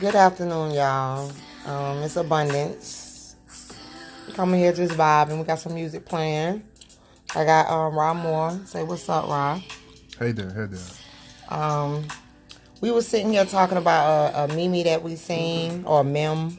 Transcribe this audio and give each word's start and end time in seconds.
Good 0.00 0.16
afternoon, 0.16 0.72
y'all. 0.72 1.30
Um, 1.66 2.02
it's 2.02 2.16
Abundance. 2.16 3.36
Coming 4.34 4.58
here 4.58 4.72
just 4.72 4.94
vibing. 4.94 5.38
We 5.38 5.44
got 5.44 5.60
some 5.60 5.74
music 5.74 6.04
playing. 6.04 6.64
I 7.36 7.44
got 7.44 7.70
um 7.70 7.94
Ra 7.96 8.12
Moore. 8.12 8.58
Say 8.64 8.82
what's 8.82 9.08
up, 9.08 9.28
Ra. 9.28 9.60
Hey 10.18 10.32
there, 10.32 10.50
hey 10.50 10.66
there. 10.66 10.80
Um, 11.48 12.08
we 12.80 12.90
were 12.90 13.02
sitting 13.02 13.30
here 13.30 13.44
talking 13.44 13.78
about 13.78 14.34
a, 14.34 14.44
a 14.44 14.48
meme 14.48 14.82
that 14.82 15.00
we 15.00 15.14
seen 15.14 15.84
or 15.84 16.00
a 16.00 16.04
meme. 16.04 16.58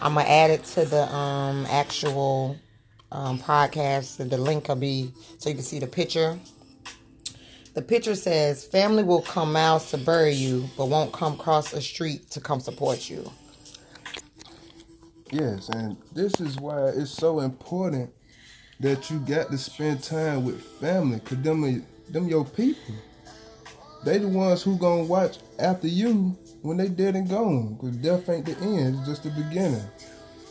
I'm 0.00 0.14
gonna 0.14 0.28
add 0.28 0.50
it 0.50 0.62
to 0.66 0.84
the 0.84 1.12
um 1.12 1.66
actual 1.68 2.56
um 3.10 3.40
podcast. 3.40 4.30
The 4.30 4.38
link 4.38 4.68
will 4.68 4.76
be 4.76 5.10
so 5.38 5.48
you 5.48 5.56
can 5.56 5.64
see 5.64 5.80
the 5.80 5.88
picture. 5.88 6.38
The 7.74 7.82
picture 7.82 8.16
says, 8.16 8.64
"Family 8.64 9.04
will 9.04 9.22
come 9.22 9.54
out 9.54 9.82
to 9.88 9.98
bury 9.98 10.32
you, 10.32 10.68
but 10.76 10.86
won't 10.86 11.12
come 11.12 11.34
across 11.34 11.72
a 11.72 11.80
street 11.80 12.30
to 12.30 12.40
come 12.40 12.60
support 12.60 13.08
you." 13.08 13.30
Yes, 15.30 15.68
and 15.68 15.96
this 16.12 16.40
is 16.40 16.56
why 16.58 16.88
it's 16.88 17.12
so 17.12 17.40
important 17.40 18.10
that 18.80 19.10
you 19.10 19.20
got 19.20 19.50
to 19.50 19.58
spend 19.58 20.02
time 20.02 20.44
with 20.44 20.60
family, 20.60 21.20
cause 21.20 21.38
them 21.42 21.86
them 22.08 22.28
your 22.28 22.44
people. 22.44 22.94
They 24.04 24.18
the 24.18 24.28
ones 24.28 24.62
who 24.62 24.76
gonna 24.76 25.04
watch 25.04 25.38
after 25.58 25.86
you 25.86 26.36
when 26.62 26.78
they 26.78 26.88
dead 26.88 27.14
and 27.14 27.28
gone. 27.28 27.76
Cause 27.80 27.90
death 27.96 28.28
ain't 28.28 28.46
the 28.46 28.58
end, 28.58 28.96
it's 28.98 29.08
just 29.08 29.22
the 29.22 29.30
beginning. 29.30 29.84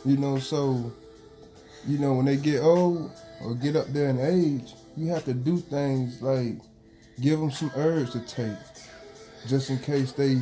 You 0.06 0.16
know, 0.16 0.38
so 0.38 0.90
you 1.86 1.98
know 1.98 2.14
when 2.14 2.24
they 2.24 2.36
get 2.36 2.62
old 2.62 3.10
or 3.42 3.54
get 3.54 3.76
up 3.76 3.88
there 3.88 4.08
in 4.08 4.20
age, 4.20 4.72
you 4.96 5.08
have 5.08 5.24
to 5.26 5.34
do 5.34 5.58
things 5.58 6.22
like 6.22 6.56
give 7.20 7.40
them 7.40 7.50
some 7.50 7.70
herbs 7.76 8.12
to 8.12 8.20
take, 8.20 8.56
just 9.46 9.70
in 9.70 9.78
case 9.78 10.12
they 10.12 10.40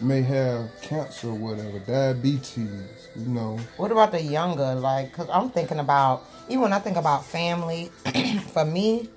may 0.00 0.22
have 0.22 0.70
cancer 0.82 1.28
or 1.28 1.34
whatever, 1.34 1.78
diabetes. 1.80 3.08
You 3.14 3.26
know, 3.26 3.58
What 3.76 3.92
about 3.92 4.12
the 4.12 4.22
younger? 4.22 4.74
Like, 4.74 5.12
cause 5.12 5.28
I'm 5.30 5.50
thinking 5.50 5.78
about 5.78 6.24
even 6.48 6.62
when 6.62 6.72
I 6.72 6.78
think 6.78 6.96
about 6.96 7.24
family, 7.24 7.90
for 8.52 8.64
me, 8.64 9.08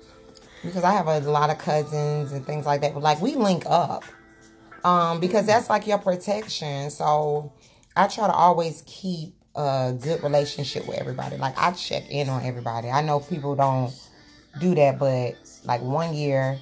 because 0.62 0.84
I 0.84 0.92
have 0.92 1.06
a 1.06 1.20
lot 1.20 1.50
of 1.50 1.58
cousins 1.58 2.32
and 2.32 2.44
things 2.44 2.66
like 2.66 2.82
that. 2.82 2.94
But 2.94 3.02
like, 3.02 3.20
we 3.20 3.34
link 3.34 3.64
up, 3.66 4.04
um, 4.84 5.20
because 5.20 5.46
that's 5.46 5.68
like 5.70 5.86
your 5.86 5.98
protection. 5.98 6.90
So 6.90 7.52
I 7.96 8.06
try 8.08 8.26
to 8.26 8.32
always 8.32 8.82
keep 8.86 9.34
a 9.54 9.94
good 10.00 10.22
relationship 10.22 10.86
with 10.86 10.98
everybody. 10.98 11.36
Like, 11.36 11.58
I 11.58 11.72
check 11.72 12.10
in 12.10 12.28
on 12.28 12.44
everybody. 12.44 12.90
I 12.90 13.02
know 13.02 13.20
people 13.20 13.54
don't 13.56 13.92
do 14.58 14.74
that, 14.74 14.98
but 14.98 15.36
like 15.64 15.82
one 15.82 16.14
year, 16.14 16.58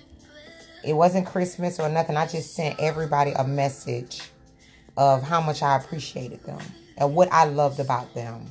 it 0.85 0.93
wasn't 0.93 1.27
Christmas 1.27 1.81
or 1.81 1.89
nothing. 1.89 2.17
I 2.17 2.27
just 2.27 2.55
sent 2.55 2.79
everybody 2.79 3.33
a 3.33 3.45
message 3.45 4.21
of 4.97 5.23
how 5.23 5.41
much 5.41 5.63
I 5.63 5.77
appreciated 5.77 6.43
them 6.45 6.61
and 6.97 7.15
what 7.15 7.33
I 7.33 7.45
loved 7.45 7.81
about 7.81 8.15
them. 8.15 8.47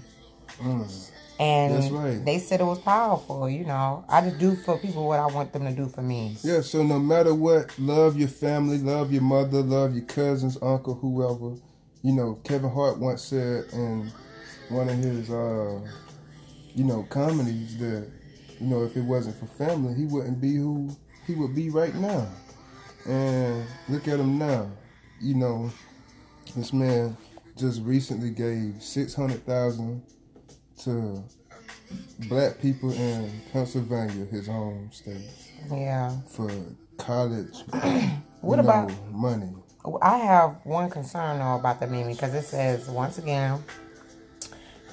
And 1.40 1.76
That's 1.76 1.92
right. 1.92 2.24
they 2.24 2.40
said 2.40 2.62
it 2.62 2.66
was 2.66 2.80
powerful, 2.80 3.50
you 3.50 3.66
know. 3.66 4.06
I 4.08 4.22
just 4.22 4.38
do 4.40 4.56
for 4.56 4.78
people 4.78 5.08
what 5.08 5.20
I 5.20 5.26
want 5.28 5.52
them 5.52 5.66
to 5.66 5.72
do 5.72 5.88
for 5.88 6.02
me. 6.02 6.38
Yeah, 6.44 6.62
so 6.62 6.84
no 6.84 7.00
matter 7.00 7.34
what, 7.34 7.78
love 7.80 8.18
your 8.18 8.28
family, 8.28 8.78
love 8.78 9.12
your 9.12 9.24
mother, 9.24 9.62
love 9.62 9.96
your 9.96 10.06
cousins, 10.06 10.58
uncle, 10.62 10.94
whoever. 10.96 11.56
You 12.04 12.14
know, 12.14 12.40
Kevin 12.44 12.70
Hart 12.70 13.00
once 13.00 13.24
said 13.24 13.66
in 13.74 14.12
one 14.70 14.90
of 14.90 14.96
his, 14.98 15.30
uh, 15.30 15.80
you 16.76 16.84
know, 16.84 17.04
comedies 17.10 17.78
that, 17.80 18.08
you 18.60 18.68
know, 18.68 18.84
if 18.84 18.96
it 18.98 19.02
wasn't 19.02 19.38
for 19.40 19.46
family, 19.46 19.94
he 19.94 20.06
wouldn't 20.06 20.40
be 20.42 20.56
who 20.56 20.90
he 21.28 21.36
would 21.36 21.56
be 21.56 21.70
right 21.70 21.94
now. 21.96 22.28
And 23.08 23.66
look 23.90 24.08
at 24.08 24.20
him 24.20 24.38
now. 24.38 24.70
You 25.22 25.36
know, 25.36 25.72
this 26.56 26.74
man 26.74 27.16
just 27.58 27.82
recently 27.84 28.30
gave 28.32 28.82
six 28.82 29.14
hundred 29.14 29.46
thousand 29.46 30.02
to 30.84 31.24
black 32.28 32.60
people 32.62 32.92
in 32.92 33.32
Pennsylvania, 33.52 34.26
his 34.26 34.48
home 34.48 34.90
state 34.92 35.30
Yeah. 35.72 36.16
for 36.30 36.50
college. 36.98 37.64
What 38.42 38.60
about- 38.60 38.92
money? 39.10 39.54
I 40.02 40.18
have 40.18 40.58
one 40.66 40.90
concern 40.90 41.40
though 41.40 41.56
about 41.56 41.80
the 41.80 41.88
meme 41.88 42.08
because 42.10 42.34
it 42.34 42.44
says 42.44 42.90
once 42.90 43.18
again, 43.18 43.64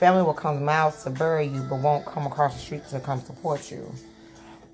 family 0.01 0.23
will 0.23 0.33
come 0.33 0.65
miles 0.65 1.05
to 1.05 1.11
bury 1.11 1.47
you, 1.47 1.61
but 1.69 1.79
won't 1.81 2.07
come 2.07 2.27
across 2.27 2.55
the 2.55 2.61
street 2.61 2.89
to 2.89 2.99
come 3.01 3.21
support 3.21 3.71
you. 3.71 3.93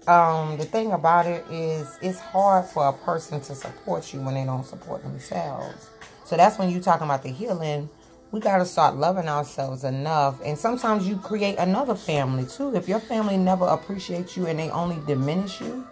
Um, 0.06 0.56
the 0.56 0.64
thing 0.64 0.92
about 0.92 1.26
it 1.26 1.44
is, 1.50 1.98
it's 2.00 2.20
hard 2.20 2.64
for 2.64 2.86
a 2.86 2.92
person 2.92 3.40
to 3.40 3.54
support 3.56 4.14
you 4.14 4.20
when 4.20 4.34
they 4.34 4.44
don't 4.44 4.64
support 4.64 5.02
themselves. 5.02 5.90
So 6.24 6.36
that's 6.36 6.60
when 6.60 6.70
you're 6.70 6.80
talking 6.80 7.06
about 7.06 7.24
the 7.24 7.30
healing. 7.30 7.88
We 8.30 8.38
got 8.38 8.58
to 8.58 8.64
start 8.64 8.94
loving 8.94 9.28
ourselves 9.28 9.82
enough, 9.82 10.40
and 10.44 10.56
sometimes 10.56 11.08
you 11.08 11.16
create 11.16 11.58
another 11.58 11.96
family 11.96 12.46
too. 12.46 12.76
If 12.76 12.88
your 12.88 13.00
family 13.00 13.36
never 13.36 13.66
appreciates 13.66 14.36
you 14.36 14.46
and 14.46 14.60
they 14.60 14.70
only 14.70 14.98
diminish 15.08 15.60
you, 15.60 15.84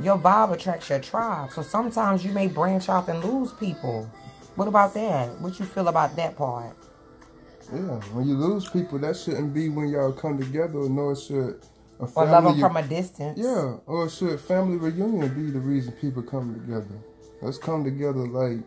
your 0.00 0.16
vibe 0.16 0.52
attracts 0.52 0.90
your 0.90 1.00
tribe. 1.00 1.50
So 1.50 1.62
sometimes 1.62 2.24
you 2.24 2.30
may 2.30 2.46
branch 2.46 2.88
off 2.88 3.08
and 3.08 3.24
lose 3.24 3.52
people. 3.52 4.08
What 4.54 4.68
about 4.68 4.94
that? 4.94 5.40
What 5.40 5.58
you 5.58 5.64
feel 5.66 5.88
about 5.88 6.14
that 6.14 6.36
part? 6.36 6.76
Yeah, 7.72 8.00
when 8.14 8.28
you 8.28 8.34
lose 8.36 8.68
people, 8.68 8.98
that 9.00 9.16
shouldn't 9.16 9.52
be 9.52 9.68
when 9.68 9.88
y'all 9.88 10.12
come 10.12 10.38
together. 10.38 10.88
Nor 10.88 11.16
should 11.16 11.60
a 12.00 12.06
family, 12.06 12.28
Or 12.28 12.32
love 12.32 12.44
them 12.44 12.60
from 12.60 12.76
a 12.76 12.82
distance? 12.82 13.38
yeah, 13.38 13.76
or 13.86 14.08
should 14.08 14.38
family 14.40 14.76
reunion 14.76 15.28
be 15.34 15.50
the 15.50 15.58
reason 15.58 15.92
people 15.94 16.22
come 16.22 16.54
together? 16.54 16.94
Let's 17.42 17.58
come 17.58 17.84
together 17.84 18.26
like 18.26 18.58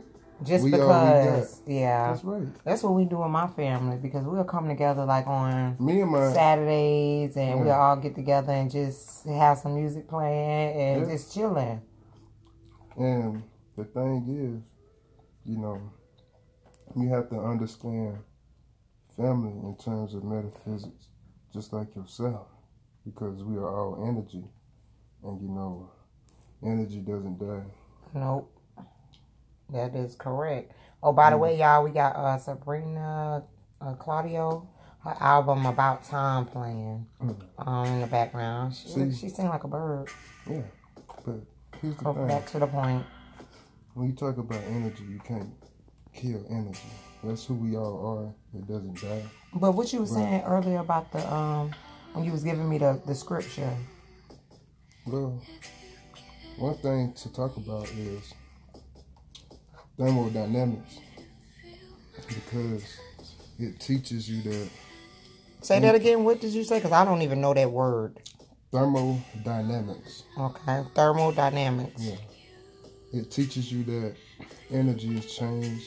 Just 0.43 0.63
we 0.63 0.71
because, 0.71 1.61
yeah. 1.65 2.11
that's 2.11 2.23
right. 2.23 2.47
That's 2.63 2.83
what 2.83 2.93
we 2.93 3.05
do 3.05 3.23
in 3.23 3.31
my 3.31 3.47
family 3.47 3.97
because 3.97 4.25
we'll 4.25 4.43
come 4.43 4.67
together 4.67 5.05
like 5.05 5.27
on 5.27 5.75
Me 5.79 6.01
and 6.01 6.11
my 6.11 6.31
Saturdays 6.33 7.35
and 7.37 7.61
we'll 7.61 7.71
all 7.71 7.95
get 7.97 8.15
together 8.15 8.51
and 8.53 8.69
just 8.69 9.25
have 9.27 9.57
some 9.59 9.75
music 9.75 10.07
playing 10.07 10.75
and 10.79 11.05
Yeah. 11.07 11.13
just 11.13 11.33
chilling. 11.33 11.81
and 12.97 13.43
the 13.77 13.85
thing 13.85 14.25
is, 14.27 14.61
you 15.51 15.57
know, 15.57 15.79
you 16.97 17.09
have 17.09 17.29
to 17.29 17.39
understand 17.39 18.17
family 19.19 19.51
in 19.51 19.75
terms 19.83 20.15
of 20.15 20.23
metaphysics, 20.23 21.09
just 21.53 21.73
like 21.73 21.95
yourself, 21.95 22.47
because 23.05 23.43
we 23.43 23.57
are 23.57 23.69
all 23.69 24.07
energy, 24.07 24.45
and 25.23 25.41
you 25.41 25.49
know, 25.49 25.91
energy 26.63 26.99
doesn't 27.01 27.39
die. 27.39 27.65
Nope. 28.15 28.51
That 29.71 29.95
is 29.95 30.15
correct. 30.15 30.73
Oh, 31.03 31.13
by 31.13 31.31
the 31.31 31.37
way, 31.37 31.57
y'all, 31.59 31.83
we 31.83 31.91
got 31.91 32.15
uh, 32.15 32.37
Sabrina 32.39 33.43
uh, 33.81 33.93
Claudio, 33.95 34.67
her 35.03 35.15
album 35.19 35.65
About 35.65 36.03
Time 36.05 36.45
playing 36.45 37.05
um, 37.59 37.85
in 37.85 38.01
the 38.01 38.07
background. 38.07 38.75
She, 38.75 38.89
See? 38.89 39.13
she 39.13 39.29
sing 39.29 39.49
like 39.49 39.65
a 39.65 39.67
bird. 39.67 40.09
Yeah, 40.49 40.63
but 41.25 41.41
here's 41.81 41.97
the 41.97 42.05
Go 42.05 42.13
thing: 42.15 42.27
back 42.27 42.47
to 42.51 42.59
the 42.59 42.67
point. 42.67 43.05
when 43.93 44.07
you 44.07 44.13
talk 44.15 44.37
about 44.37 44.61
energy, 44.63 45.03
you 45.09 45.19
can't 45.19 45.51
kill 46.13 46.45
energy. 46.49 46.81
That's 47.23 47.45
who 47.45 47.55
we 47.55 47.77
all 47.77 48.07
are. 48.17 48.35
It 48.53 48.67
doesn't 48.67 49.01
die. 49.01 49.23
But 49.53 49.73
what 49.73 49.91
you 49.93 49.99
were 50.01 50.07
saying 50.07 50.43
earlier 50.43 50.79
about 50.79 51.11
the 51.11 51.33
um 51.33 51.71
when 52.13 52.25
you 52.25 52.31
was 52.31 52.43
giving 52.43 52.67
me 52.67 52.77
the, 52.79 52.99
the 53.05 53.13
scripture. 53.15 53.71
Well, 55.05 55.41
one 56.57 56.75
thing 56.75 57.13
to 57.13 57.33
talk 57.33 57.55
about 57.57 57.89
is 57.91 58.33
thermodynamics 59.97 60.99
because 62.27 62.83
it 63.59 63.79
teaches 63.79 64.29
you 64.29 64.41
that 64.43 64.69
Say 65.61 65.79
that 65.79 65.93
again. 65.95 66.23
What 66.23 66.39
did 66.39 66.53
you 66.53 66.63
say? 66.63 66.77
Because 66.77 66.93
I 66.93 67.03
don't 67.05 67.21
even 67.21 67.41
know 67.41 67.53
that 67.53 67.69
word. 67.69 68.17
thermodynamics 68.71 70.23
Okay, 70.37 70.83
thermodynamics. 70.95 72.01
Yeah. 72.01 72.15
it 73.13 73.29
teaches 73.31 73.71
you 73.71 73.83
that 73.83 74.15
energy 74.71 75.17
is 75.17 75.35
change, 75.35 75.83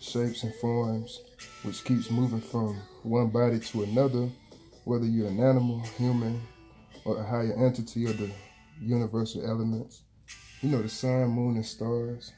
shapes 0.00 0.42
and 0.42 0.54
forms, 0.56 1.20
which 1.64 1.82
keeps 1.84 2.10
moving 2.10 2.40
from 2.40 2.76
one 3.02 3.28
body 3.28 3.58
to 3.58 3.82
another, 3.84 4.28
whether 4.84 5.06
you're 5.06 5.28
an 5.28 5.40
animal, 5.40 5.80
human, 5.98 6.40
or 7.04 7.18
a 7.18 7.24
higher 7.24 7.54
entity 7.66 8.04
of 8.04 8.18
the 8.18 8.30
universal 8.80 9.44
elements. 9.44 10.02
You 10.62 10.70
know, 10.70 10.82
the 10.82 10.88
sun, 10.88 11.28
moon, 11.30 11.56
and 11.56 11.66
stars. 11.66 12.32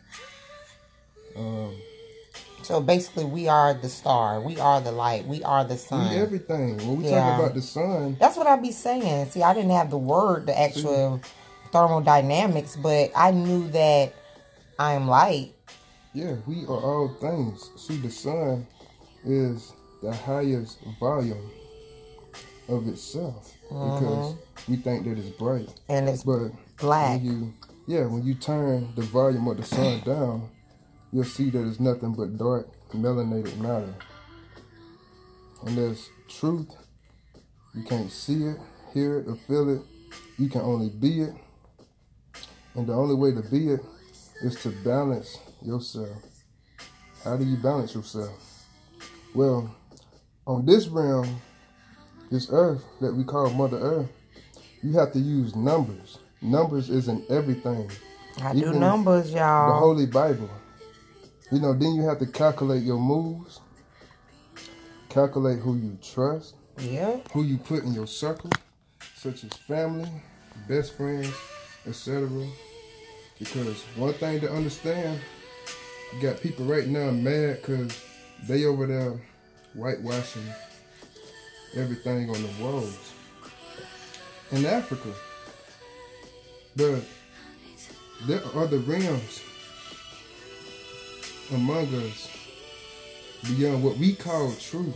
Um, 1.37 1.75
So 2.62 2.81
basically, 2.81 3.25
we 3.25 3.46
are 3.49 3.75
the 3.75 3.88
star. 3.88 4.40
We 4.40 4.58
are 4.58 4.81
the 4.81 4.90
light. 4.90 5.26
We 5.26 5.43
are 5.44 5.64
the 5.64 5.76
sun. 5.76 6.11
we 6.11 6.17
everything. 6.17 6.79
When 6.79 6.96
we 6.96 7.05
Yeah. 7.05 7.20
talk 7.20 7.34
about 7.38 7.55
the 7.55 7.62
sun, 7.62 8.17
That's 8.19 8.37
what 8.37 8.46
I 8.46 8.56
be 8.56 8.72
saying. 8.72 9.31
See, 9.31 9.43
I 9.43 9.55
didn't 9.55 9.70
have 9.70 9.90
the 9.90 9.99
word, 9.99 10.46
the 10.46 10.58
actual 10.58 11.20
thermodynamics, 11.72 12.76
but 12.76 13.11
I 13.14 13.31
knew 13.32 13.69
that 13.69 14.12
I'm 14.79 15.08
light. 15.08 15.52
yeah, 16.12 16.37
we 16.46 16.64
are 16.64 16.81
all 16.81 17.08
things. 17.20 17.70
See, 17.76 17.99
the 17.99 18.11
sun 18.11 18.67
is 19.26 19.73
the 20.02 20.12
highest 20.12 20.78
volume 21.00 21.50
of 22.69 22.87
itself 22.88 23.52
because 23.69 24.34
mm-hmm. 24.34 24.73
we 24.73 24.78
think 24.78 25.05
that 25.05 25.19
it's 25.19 25.37
bright. 25.37 25.69
and 25.88 26.08
it's 26.08 26.23
But 26.23 26.50
black. 26.78 27.20
when 27.20 27.25
you, 27.25 27.55
yeah, 27.87 28.06
when 28.06 28.25
you 28.25 28.34
turn 28.34 28.88
the 28.94 29.02
volume 29.02 29.46
of 29.49 29.56
the 29.56 29.64
sun 29.64 30.00
down, 30.00 30.49
you'll 31.12 31.25
see 31.25 31.50
that 31.50 31.67
it's 31.67 31.81
nothing 31.81 32.12
but 32.12 32.37
dark, 32.37 32.69
melanated 32.93 33.56
matter. 33.58 33.94
And 35.67 35.76
there's 35.76 36.08
truth. 36.29 36.75
You 37.75 37.82
can't 37.82 38.11
see 38.11 38.44
it, 38.44 38.56
hear 38.94 39.19
it, 39.19 39.29
or 39.29 39.37
feel 39.37 39.69
it. 39.76 39.82
You 40.38 40.49
can 40.49 40.61
only 40.61 40.90
be 40.90 41.22
it. 41.22 41.34
And 42.75 42.87
the 42.87 42.93
only 42.94 43.14
way 43.14 43.32
to 43.32 43.43
be 43.43 43.70
it 43.70 43.81
is 44.43 44.55
to 44.62 44.70
balance 44.84 45.38
yourself. 45.62 46.22
How 47.25 47.37
do 47.37 47.44
you 47.44 47.56
balance 47.56 47.94
yourself? 47.94 48.56
Well, 49.37 49.71
on 50.47 50.65
this 50.65 50.88
realm, 50.88 51.43
this 52.31 52.49
earth 52.50 52.83
that 53.03 53.12
we 53.15 53.23
call 53.23 53.50
Mother 53.50 53.77
Earth, 53.77 54.09
you 54.83 54.94
have 54.94 55.12
to 55.12 55.19
use 55.19 55.55
numbers. 55.55 56.17
Numbers 56.41 56.88
isn't 56.88 57.31
everything. 57.31 57.91
I 58.43 58.55
do 58.55 58.73
numbers, 58.73 59.31
y'all. 59.35 59.75
The 59.75 59.79
Holy 59.79 60.06
Bible. 60.06 60.49
You 61.53 61.61
know, 61.61 61.75
then 61.75 61.97
you 61.97 62.03
have 62.05 62.19
to 62.21 62.27
calculate 62.27 62.83
your 62.83 62.99
moves, 62.99 63.61
calculate 65.11 65.59
who 65.59 65.77
you 65.77 65.99
trust, 66.03 66.55
yeah, 66.79 67.19
who 67.35 67.43
you 67.43 67.59
put 67.59 67.82
in 67.85 67.93
your 67.93 68.06
circle, 68.06 68.49
such 69.17 69.44
as 69.44 69.53
family, 69.53 70.09
best 70.67 70.97
friends, 70.97 71.31
etc. 71.87 72.27
Because 73.39 73.82
one 73.97 74.15
thing 74.15 74.41
to 74.41 74.50
understand, 74.50 75.21
you 76.15 76.23
got 76.23 76.41
people 76.41 76.65
right 76.65 76.87
now 76.87 77.11
mad 77.11 77.59
because 77.61 78.03
they 78.44 78.65
over 78.65 78.87
there 78.87 79.21
whitewashing 79.75 80.47
everything 81.77 82.31
on 82.31 82.43
the 82.43 82.50
walls 82.61 83.12
in 84.53 84.65
Africa. 84.65 85.11
But 86.77 87.03
there 88.27 88.43
are 88.44 88.62
other 88.65 88.79
realms 88.79 89.43
among 91.53 91.94
us 91.94 92.31
beyond 93.44 93.83
what 93.83 93.97
we 93.99 94.15
call 94.15 94.53
true. 94.53 94.93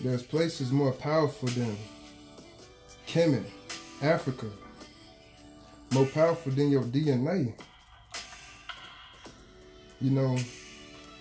There's 0.00 0.22
places 0.22 0.72
more 0.72 0.92
powerful 0.92 1.48
than 1.50 1.76
Kemet, 3.06 3.44
Africa, 4.02 4.46
more 5.92 6.06
powerful 6.06 6.52
than 6.52 6.70
your 6.70 6.82
DNA. 6.82 7.52
You 10.00 10.10
know, 10.10 10.36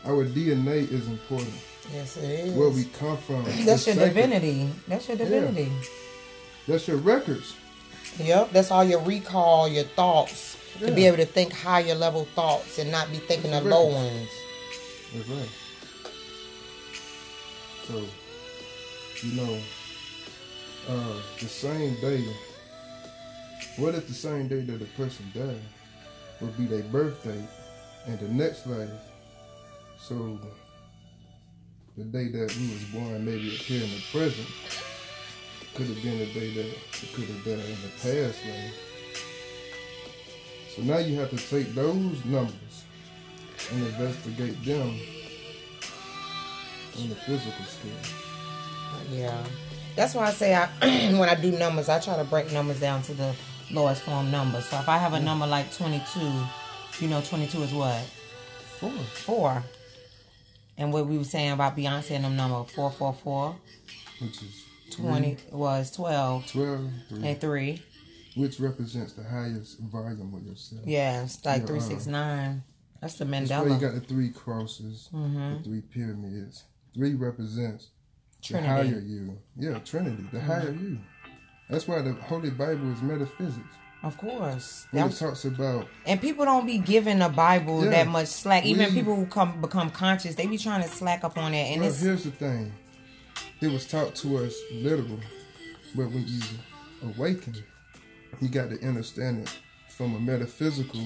our 0.06 0.26
DNA 0.26 0.92
is 0.92 1.08
important. 1.08 1.54
Yes, 1.94 2.18
it 2.18 2.24
is. 2.24 2.54
Where 2.54 2.70
we 2.70 2.86
come 2.86 3.18
from. 3.18 3.44
That's 3.44 3.88
your 3.88 3.96
sacred. 3.96 4.14
divinity. 4.14 4.70
That's 4.88 5.08
your 5.08 5.18
divinity. 5.18 5.64
Yeah. 5.64 5.88
That's 6.68 6.88
your 6.88 6.98
records. 6.98 7.56
Yep, 8.20 8.52
that's 8.52 8.72
all 8.72 8.84
your 8.84 9.02
recall, 9.02 9.68
your 9.68 9.84
thoughts. 9.84 10.58
Yeah. 10.80 10.88
To 10.88 10.94
be 10.94 11.06
able 11.06 11.18
to 11.18 11.26
think 11.26 11.54
higher 11.54 11.96
level 11.96 12.26
thoughts 12.36 12.80
and 12.80 12.92
not 12.92 13.12
be 13.12 13.18
thinking 13.18 13.54
of 13.54 13.66
low 13.66 13.88
ones. 13.88 14.30
That's 15.14 15.30
right. 15.30 15.50
So, 17.88 18.04
you 19.22 19.36
know, 19.36 19.60
uh, 20.90 21.22
the 21.40 21.48
same 21.48 21.96
day, 22.02 22.26
what 23.78 23.94
if 23.96 24.08
the 24.08 24.14
same 24.14 24.48
day 24.48 24.62
that 24.62 24.82
a 24.82 24.86
person 24.98 25.32
died 25.34 25.60
would 26.42 26.58
be 26.58 26.66
their 26.66 26.84
birthday 26.84 27.42
and 28.08 28.20
the 28.20 28.30
next 28.30 28.66
life? 28.66 28.90
So, 30.04 30.38
the 31.96 32.04
day 32.04 32.28
that 32.28 32.52
he 32.52 32.74
was 32.74 32.84
born 32.92 33.24
maybe 33.24 33.48
here 33.48 33.82
in 33.82 33.90
the 33.90 34.04
present 34.12 34.50
could 35.76 35.88
have 35.88 36.04
been 36.04 36.20
the 36.20 36.26
day 36.26 36.54
that 36.56 36.66
it 36.66 37.14
could 37.14 37.24
have 37.24 37.42
been 37.46 37.62
in 37.62 37.78
the 37.82 37.88
past 38.02 38.38
life. 38.46 38.74
So 40.76 40.82
now 40.82 40.98
you 40.98 41.18
have 41.22 41.30
to 41.30 41.38
take 41.38 41.74
those 41.74 42.26
numbers 42.26 42.84
and 43.72 43.86
investigate 43.86 44.62
them 44.66 44.90
on 47.00 47.08
the 47.08 47.16
physical 47.16 47.64
scale. 47.64 48.18
Yeah. 49.10 49.42
That's 49.96 50.16
why 50.16 50.26
I 50.26 50.32
say 50.32 50.54
I 50.54 50.66
when 51.18 51.30
I 51.30 51.36
do 51.36 51.52
numbers, 51.54 51.88
I 51.88 52.00
try 52.00 52.18
to 52.18 52.26
break 52.26 52.52
numbers 52.52 52.82
down 52.82 53.04
to 53.04 53.14
the 53.14 53.34
lowest 53.72 54.02
form 54.02 54.30
number. 54.32 54.60
So 54.60 54.78
if 54.80 54.90
I 54.90 54.98
have 54.98 55.14
a 55.14 55.20
number 55.22 55.48
like 55.48 55.74
22, 55.74 56.20
you 57.00 57.08
know 57.08 57.22
22 57.22 57.62
is 57.62 57.74
what? 57.74 58.02
Four. 58.80 58.92
Four. 58.92 59.64
And 60.78 60.92
what 60.92 61.06
we 61.08 61.18
were 61.18 61.24
saying 61.24 61.52
about 61.52 61.78
Beyonce 61.78 62.12
and 62.12 62.26
them 62.26 62.36
number 62.36 62.64
444. 62.64 63.56
Which 64.20 64.42
is 64.42 64.66
20 64.92 65.36
three. 65.36 65.52
was 65.52 65.92
12. 65.92 66.52
12 66.52 66.92
three. 67.10 67.28
and 67.28 67.42
3. 67.42 67.82
Which 68.36 68.60
represents 68.60 69.14
the 69.14 69.24
highest 69.24 69.80
volume 69.80 70.34
of 70.34 70.44
yourself. 70.44 70.82
Yeah, 70.86 71.24
it's 71.24 71.46
like 71.46 71.68
369. 71.68 72.64
That's 73.00 73.16
the 73.16 73.26
Mandela. 73.26 73.48
That's 73.48 73.66
why 73.66 73.76
you 73.76 73.82
got 73.82 73.94
the 73.94 74.00
three 74.00 74.30
crosses, 74.30 75.10
mm-hmm. 75.14 75.58
the 75.58 75.64
three 75.64 75.82
pyramids. 75.82 76.64
Three 76.96 77.16
represents 77.16 77.90
Trinity. 78.42 78.68
the 78.68 78.74
higher 78.74 79.00
you. 79.00 79.38
Yeah, 79.58 79.80
Trinity, 79.80 80.24
the 80.32 80.38
mm-hmm. 80.40 80.48
higher 80.48 80.72
you. 80.72 81.00
That's 81.70 81.88
why 81.88 82.02
the 82.02 82.14
Holy 82.14 82.50
Bible 82.50 82.92
is 82.92 83.02
metaphysics. 83.02 83.76
Of 84.04 84.18
course. 84.18 84.86
When 84.92 85.08
it 85.08 85.14
talks 85.14 85.46
about 85.46 85.88
And 86.06 86.20
people 86.20 86.44
don't 86.44 86.66
be 86.66 86.78
giving 86.78 87.20
the 87.20 87.30
Bible 87.30 87.86
yeah, 87.86 87.92
that 87.92 88.08
much 88.10 88.28
slack. 88.28 88.66
Even 88.66 88.90
we, 88.90 89.00
people 89.00 89.16
who 89.16 89.26
come 89.26 89.62
become 89.62 89.90
conscious, 89.90 90.36
they 90.36 90.46
be 90.46 90.58
trying 90.58 90.84
to 90.84 90.90
slack 90.90 91.24
up 91.24 91.38
on 91.38 91.54
it. 91.54 91.72
And 91.72 91.82
well, 91.82 91.94
here's 91.94 92.26
the 92.26 92.32
thing. 92.32 92.74
It 93.62 93.72
was 93.72 93.88
taught 93.88 94.14
to 94.16 94.38
us 94.40 94.54
literal. 94.74 95.20
But 95.96 96.08
when 96.08 96.26
you 96.28 96.42
awaken, 97.02 97.56
you 98.42 98.50
got 98.50 98.70
to 98.72 98.86
understand 98.86 99.44
it 99.44 99.60
from 99.88 100.16
a 100.16 100.20
metaphysical 100.20 101.06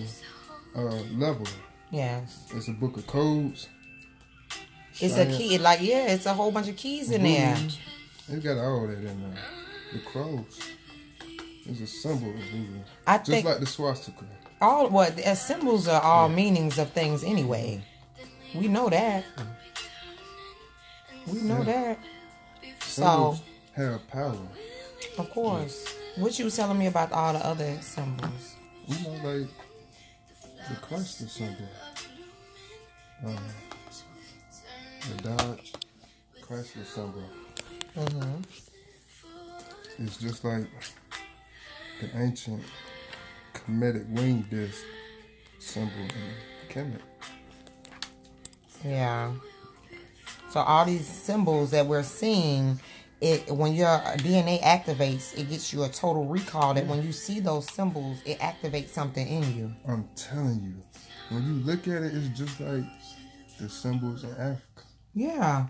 uh, 0.76 1.02
level. 1.14 1.46
Yes. 1.92 2.48
It's 2.56 2.68
a 2.68 2.72
book 2.72 2.98
of 2.98 3.06
codes. 3.06 3.70
It's 5.00 5.14
science. 5.14 5.36
a 5.36 5.38
key. 5.38 5.58
Like, 5.60 5.82
yeah, 5.82 6.14
it's 6.14 6.26
a 6.26 6.34
whole 6.34 6.52
bunch 6.52 6.68
of 6.68 6.76
keys 6.76 7.12
in 7.12 7.22
there. 7.22 7.58
It 8.30 8.44
got 8.44 8.58
all 8.58 8.88
that 8.88 8.98
in 8.98 9.06
there. 9.06 9.44
The 9.94 10.00
crows. 10.00 10.60
It's 11.70 11.82
a 11.82 11.88
symbol 11.88 12.30
of. 12.30 12.38
I 13.06 13.18
Just 13.18 13.30
think 13.30 13.46
like 13.46 13.60
the 13.60 13.66
swastika. 13.66 14.26
All 14.62 14.90
what 14.90 15.16
well, 15.16 15.36
symbols 15.36 15.88
are 15.88 16.02
all 16.02 16.30
yeah. 16.30 16.36
meanings 16.36 16.80
of 16.80 16.92
things 16.92 17.24
anyway. 17.24 17.84
We 18.56 18.68
know 18.68 18.90
that. 18.90 19.26
We 21.28 21.42
know 21.42 21.58
yeah. 21.60 21.64
that. 21.64 22.00
Symbols 22.82 23.38
so 23.38 23.44
have 23.76 24.08
power. 24.08 24.38
Of 25.18 25.30
course. 25.30 25.86
Yeah. 26.16 26.24
What 26.24 26.40
you 26.40 26.46
was 26.46 26.56
telling 26.56 26.80
me 26.80 26.88
about 26.88 27.12
all 27.12 27.34
the 27.34 27.46
other 27.46 27.78
symbols? 27.82 28.56
You 28.88 29.04
know, 29.04 29.30
like 29.30 29.50
the 30.70 30.76
Chrysler 30.76 31.30
symbol. 31.30 31.68
Um, 33.26 33.38
the 35.02 35.24
Dodge 35.24 35.74
Chrysler 36.42 36.86
symbol. 36.86 37.24
Mm-hmm. 37.96 38.42
It's 40.00 40.18
just 40.18 40.44
like 40.44 40.68
the 42.02 42.10
ancient 42.20 42.64
Kemetic 43.54 44.08
wing 44.10 44.46
disc 44.50 44.84
symbol 45.60 45.92
in 46.00 46.70
Kemet. 46.70 47.02
Yeah. 48.86 49.34
So 50.52 50.60
all 50.62 50.86
these 50.86 51.06
symbols 51.06 51.72
that 51.72 51.86
we're 51.86 52.04
seeing, 52.04 52.80
it 53.20 53.50
when 53.52 53.74
your 53.74 54.00
DNA 54.18 54.62
activates, 54.62 55.38
it 55.38 55.50
gets 55.50 55.74
you 55.74 55.84
a 55.84 55.90
total 55.90 56.26
recall 56.26 56.74
that 56.74 56.86
when 56.86 57.04
you 57.04 57.12
see 57.12 57.40
those 57.40 57.70
symbols, 57.72 58.22
it 58.26 58.40
activates 58.40 58.90
something 58.90 59.28
in 59.28 59.58
you. 59.58 59.74
I'm 59.88 60.08
telling 60.16 60.62
you, 60.64 61.36
when 61.36 61.46
you 61.46 61.54
look 61.66 61.88
at 61.88 62.04
it, 62.04 62.14
it's 62.14 62.38
just 62.38 62.60
like 62.60 62.86
the 63.60 63.68
symbols 63.68 64.24
in 64.24 64.32
Africa. 64.32 64.62
Yeah, 65.14 65.68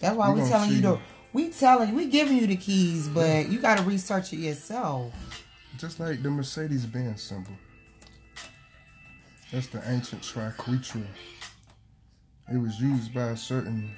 that's 0.00 0.16
why 0.16 0.32
we 0.32 0.40
are 0.40 0.48
telling 0.48 0.72
you 0.72 0.82
to. 0.82 1.00
We 1.32 1.50
telling 1.50 1.94
we 1.94 2.06
giving 2.06 2.38
you 2.38 2.46
the 2.46 2.56
keys, 2.56 3.08
but 3.08 3.48
you 3.50 3.58
got 3.58 3.78
to 3.78 3.84
research 3.84 4.32
it 4.32 4.38
yourself. 4.38 5.12
Just 5.78 6.00
like 6.00 6.22
the 6.22 6.30
Mercedes 6.30 6.86
Benz 6.86 7.22
symbol. 7.22 7.52
That's 9.52 9.66
the 9.66 9.82
ancient 9.90 10.22
triquetra. 10.22 11.04
It 12.52 12.56
was 12.56 12.80
used 12.80 13.12
by 13.12 13.28
a 13.28 13.36
certain, 13.36 13.90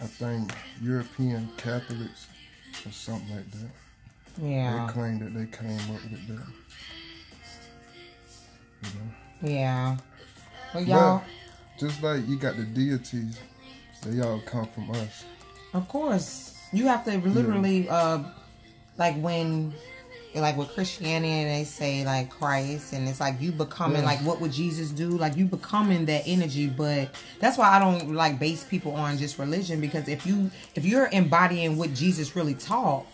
I 0.00 0.06
think, 0.06 0.52
European 0.82 1.48
Catholics 1.56 2.26
or 2.84 2.90
something 2.90 3.34
like 3.34 3.50
that. 3.52 3.70
Yeah. 4.42 4.86
They 4.86 4.92
claim 4.92 5.18
that 5.20 5.34
they 5.34 5.46
came 5.46 5.78
up 5.94 6.02
with 6.10 6.28
that. 6.28 6.46
You 8.82 8.88
know? 8.88 9.54
Yeah. 9.54 9.96
Well, 10.74 10.82
y'all. 10.82 11.18
But 11.18 11.80
just 11.80 12.02
like 12.02 12.26
you 12.26 12.38
got 12.38 12.56
the 12.56 12.64
deities, 12.64 13.38
they 14.04 14.20
all 14.20 14.40
come 14.40 14.66
from 14.66 14.90
us. 14.90 15.24
Of 15.74 15.88
course. 15.88 16.58
You 16.72 16.86
have 16.86 17.04
to 17.04 17.18
literally, 17.18 17.86
yeah. 17.86 17.94
uh, 17.94 18.30
like 18.96 19.16
when 19.16 19.72
like 20.34 20.56
with 20.56 20.68
Christianity 20.68 21.28
and 21.32 21.50
they 21.50 21.64
say 21.64 22.04
like 22.04 22.30
Christ 22.30 22.92
and 22.92 23.08
it's 23.08 23.20
like 23.20 23.40
you 23.40 23.50
becoming 23.52 24.02
yeah. 24.02 24.06
like 24.06 24.18
what 24.20 24.40
would 24.40 24.52
Jesus 24.52 24.90
do? 24.90 25.08
Like 25.08 25.36
you 25.36 25.44
becoming 25.46 26.06
that 26.06 26.22
energy, 26.26 26.66
but 26.68 27.10
that's 27.40 27.56
why 27.58 27.68
I 27.70 27.78
don't 27.78 28.14
like 28.14 28.38
base 28.38 28.64
people 28.64 28.92
on 28.92 29.18
just 29.18 29.38
religion 29.38 29.80
because 29.80 30.08
if 30.08 30.26
you 30.26 30.50
if 30.74 30.84
you're 30.84 31.08
embodying 31.12 31.76
what 31.76 31.94
Jesus 31.94 32.36
really 32.36 32.54
taught, 32.54 33.06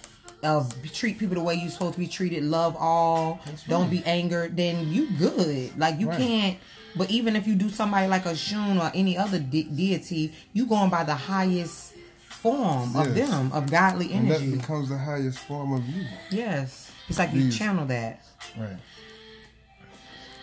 of 0.43 0.75
treat 0.93 1.19
people 1.19 1.35
the 1.37 1.43
way 1.43 1.55
you're 1.55 1.71
supposed 1.71 1.95
to 1.95 1.99
be 2.01 2.07
treated, 2.07 2.43
love 2.45 2.77
all, 2.79 3.41
don't 3.69 3.89
be 3.91 4.05
angered, 4.05 4.57
then 4.57 4.93
you 4.93 5.11
good. 5.19 5.77
Like 5.79 5.99
you 5.99 6.09
Right. 6.09 6.19
can't. 6.19 6.59
But 6.97 7.11
even 7.11 7.35
if 7.35 7.47
you 7.47 7.55
do 7.55 7.71
somebody 7.71 8.07
like 8.07 8.25
Oshun 8.25 8.79
or 8.81 8.93
any 8.95 9.17
other 9.17 9.39
de- 9.39 9.65
deity, 9.65 10.33
you 10.53 10.67
going 10.67 10.91
by 10.91 11.03
the 11.05 11.15
highest 11.15 11.95
form 12.29 12.95
of 12.95 13.15
them 13.15 13.51
of 13.53 13.71
godly 13.71 14.13
And 14.13 14.31
that 14.31 14.43
energy. 14.43 14.57
becomes 14.59 14.91
the 14.91 14.99
highest 14.99 15.39
form 15.39 15.73
of 15.73 15.89
you. 15.89 16.05
yes, 16.31 16.91
it's 17.09 17.19
like 17.19 17.33
you 17.33 17.51
channel 17.51 17.87
that. 17.87 18.25
Right. 18.59 18.77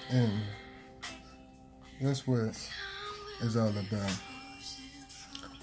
And 0.10 0.32
that's 2.02 2.28
what 2.28 2.58
it's 3.42 3.56
all 3.56 3.70
about. 3.70 4.12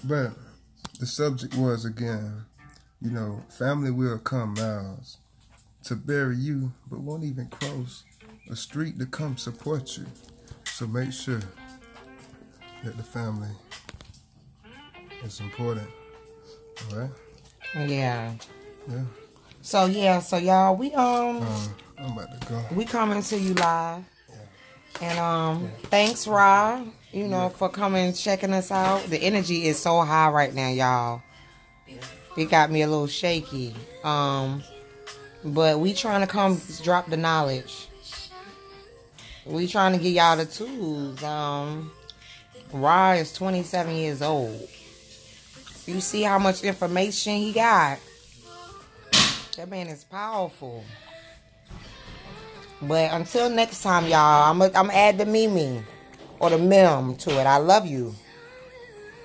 But 0.03 0.31
the 0.99 1.05
subject 1.05 1.55
was 1.55 1.85
again, 1.85 2.45
you 3.01 3.11
know, 3.11 3.43
family 3.49 3.91
will 3.91 4.17
come 4.17 4.53
miles 4.55 5.17
to 5.83 5.95
bury 5.95 6.37
you, 6.37 6.71
but 6.89 6.99
won't 6.99 7.23
even 7.23 7.47
cross 7.47 8.03
a 8.49 8.55
street 8.55 8.99
to 8.99 9.05
come 9.05 9.37
support 9.37 9.97
you. 9.97 10.05
So 10.65 10.87
make 10.87 11.11
sure 11.11 11.41
that 12.83 12.97
the 12.97 13.03
family 13.03 13.49
is 15.23 15.39
important. 15.39 15.89
All 16.91 16.99
right? 16.99 17.09
Yeah. 17.75 18.33
Yeah. 18.89 19.03
So 19.61 19.85
yeah, 19.85 20.19
so 20.19 20.37
y'all, 20.37 20.75
we 20.75 20.93
um. 20.93 21.41
Uh, 21.43 21.67
I'm 21.97 22.13
about 22.13 22.41
to 22.41 22.47
go. 22.47 22.63
we 22.71 22.85
coming 22.85 23.21
to 23.21 23.37
you 23.37 23.53
live. 23.55 24.03
And 25.01 25.19
um 25.19 25.69
thanks 25.83 26.27
Ra, 26.27 26.81
you 27.13 27.27
know, 27.27 27.49
for 27.49 27.69
coming 27.69 28.13
checking 28.13 28.53
us 28.53 28.71
out. 28.71 29.03
The 29.05 29.17
energy 29.17 29.67
is 29.67 29.77
so 29.79 30.01
high 30.01 30.29
right 30.29 30.53
now, 30.53 30.69
y'all. 30.69 31.21
It 32.37 32.49
got 32.49 32.71
me 32.71 32.81
a 32.81 32.87
little 32.87 33.07
shaky. 33.07 33.75
Um 34.03 34.63
but 35.43 35.79
we 35.79 35.93
trying 35.93 36.21
to 36.21 36.27
come 36.27 36.61
drop 36.83 37.09
the 37.09 37.17
knowledge. 37.17 37.87
We 39.45 39.67
trying 39.67 39.93
to 39.93 39.99
get 39.99 40.09
y'all 40.09 40.37
the 40.37 40.45
tools. 40.45 41.23
Um 41.23 41.91
Ra 42.73 43.13
is 43.13 43.31
27 43.33 43.95
years 43.95 44.21
old. 44.21 44.67
You 45.85 46.01
see 46.01 46.23
how 46.23 46.39
much 46.39 46.63
information 46.63 47.37
he 47.37 47.53
got. 47.53 47.99
That 49.59 49.67
man 49.67 49.87
is 49.87 50.05
powerful. 50.05 50.85
But 52.81 53.11
until 53.11 53.49
next 53.49 53.83
time, 53.83 54.05
y'all, 54.05 54.49
I'm 54.49 54.57
going 54.59 54.71
to 54.71 54.95
add 54.95 55.17
the 55.17 55.25
Mimi 55.25 55.83
or 56.39 56.49
the 56.49 56.57
Mim 56.57 57.17
to 57.17 57.31
it. 57.31 57.43
I 57.43 57.57
love 57.57 57.85
you. 57.85 58.15